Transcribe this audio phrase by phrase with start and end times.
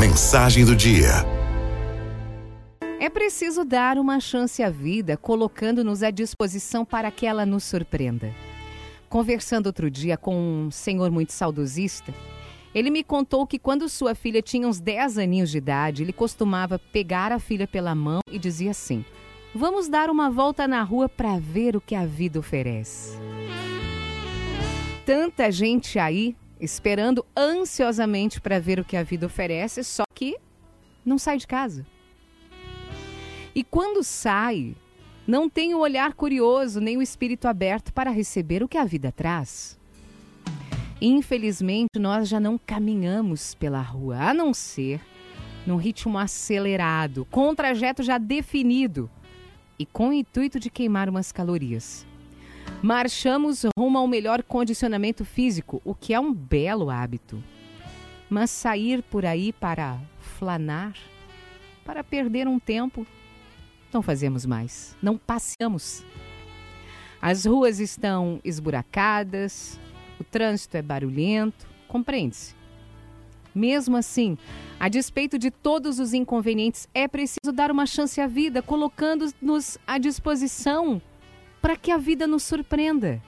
[0.00, 1.10] Mensagem do dia.
[2.98, 8.34] É preciso dar uma chance à vida, colocando-nos à disposição para que ela nos surpreenda.
[9.10, 12.14] Conversando outro dia com um senhor muito saudosista,
[12.74, 16.78] ele me contou que quando sua filha tinha uns 10 aninhos de idade, ele costumava
[16.78, 19.04] pegar a filha pela mão e dizia assim:
[19.54, 23.18] Vamos dar uma volta na rua para ver o que a vida oferece.
[25.04, 30.36] Tanta gente aí esperando ansiosamente para ver o que a vida oferece, só que
[31.04, 31.86] não sai de casa.
[33.54, 34.76] E quando sai,
[35.26, 39.10] não tem o olhar curioso nem o espírito aberto para receber o que a vida
[39.10, 39.78] traz.
[41.00, 45.00] Infelizmente, nós já não caminhamos pela rua, a não ser
[45.66, 49.10] num ritmo acelerado, com um trajeto já definido
[49.78, 52.06] e com o intuito de queimar umas calorias.
[52.82, 57.44] Marchamos rumo ao melhor condicionamento físico, o que é um belo hábito.
[58.30, 60.94] Mas sair por aí para flanar,
[61.84, 63.06] para perder um tempo,
[63.92, 66.02] não fazemos mais, não passeamos.
[67.20, 69.78] As ruas estão esburacadas,
[70.18, 72.54] o trânsito é barulhento, compreende-se.
[73.54, 74.38] Mesmo assim,
[74.78, 79.98] a despeito de todos os inconvenientes, é preciso dar uma chance à vida, colocando-nos à
[79.98, 81.02] disposição
[81.60, 83.22] para que a vida nos surpreenda.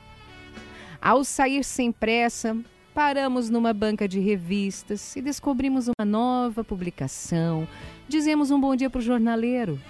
[1.00, 2.56] Ao sair sem pressa,
[2.94, 7.66] paramos numa banca de revistas e descobrimos uma nova publicação.
[8.08, 9.80] Dizemos um bom dia para o jornaleiro.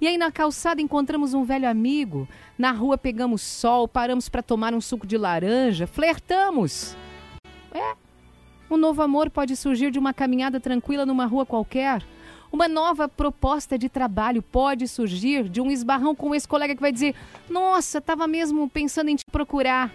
[0.00, 2.28] E aí na calçada encontramos um velho amigo.
[2.58, 6.96] Na rua pegamos sol, paramos para tomar um suco de laranja, flertamos.
[7.72, 7.94] É.
[8.70, 12.02] Um novo amor pode surgir de uma caminhada tranquila numa rua qualquer.
[12.50, 16.92] Uma nova proposta de trabalho pode surgir de um esbarrão com esse colega que vai
[16.92, 17.14] dizer:
[17.48, 19.92] Nossa, estava mesmo pensando em te procurar.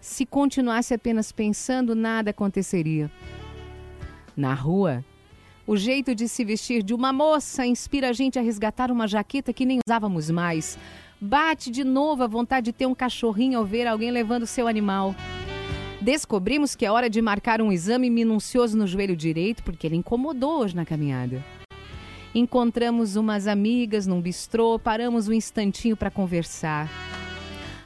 [0.00, 3.10] Se continuasse apenas pensando, nada aconteceria.
[4.36, 5.04] Na rua,
[5.66, 9.52] o jeito de se vestir de uma moça inspira a gente a resgatar uma jaqueta
[9.52, 10.78] que nem usávamos mais.
[11.20, 15.14] Bate de novo a vontade de ter um cachorrinho ao ver alguém levando seu animal.
[16.00, 20.60] Descobrimos que é hora de marcar um exame minucioso no joelho direito, porque ele incomodou
[20.60, 21.44] hoje na caminhada.
[22.34, 26.88] Encontramos umas amigas num bistrô, paramos um instantinho para conversar.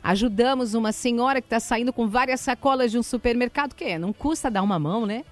[0.01, 4.13] Ajudamos uma senhora que está saindo com várias sacolas de um supermercado, que é, não
[4.13, 5.25] custa dar uma mão, né?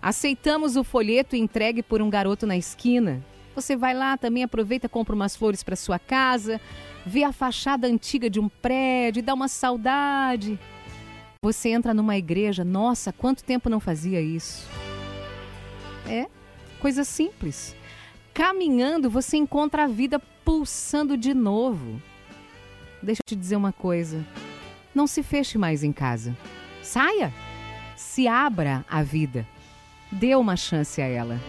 [0.00, 3.20] Aceitamos o folheto entregue por um garoto na esquina.
[3.56, 6.60] Você vai lá, também aproveita, compra umas flores para sua casa,
[7.04, 10.56] vê a fachada antiga de um prédio, dá uma saudade.
[11.42, 14.68] Você entra numa igreja, nossa, quanto tempo não fazia isso?
[16.08, 16.26] É,
[16.80, 17.74] coisa simples.
[18.32, 22.00] Caminhando, você encontra a vida pulsando de novo.
[23.02, 24.24] Deixa eu te dizer uma coisa.
[24.94, 26.36] Não se feche mais em casa.
[26.82, 27.32] Saia.
[27.96, 29.46] Se abra à vida.
[30.10, 31.40] Dê uma chance a ela.